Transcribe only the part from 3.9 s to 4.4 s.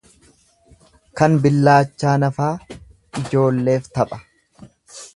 tapha.